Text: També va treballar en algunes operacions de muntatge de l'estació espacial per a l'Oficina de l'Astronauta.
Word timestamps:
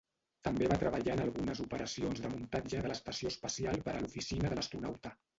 També 0.45 0.67
va 0.69 0.77
treballar 0.83 1.11
en 1.15 1.19
algunes 1.25 1.59
operacions 1.65 2.23
de 2.23 2.31
muntatge 2.31 2.79
de 2.85 2.91
l'estació 2.93 3.33
espacial 3.33 3.77
per 3.89 3.93
a 3.99 4.01
l'Oficina 4.07 4.51
de 4.55 4.59
l'Astronauta. 4.61 5.13